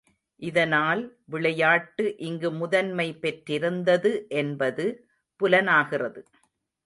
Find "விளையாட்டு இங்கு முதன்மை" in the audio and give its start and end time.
1.25-3.07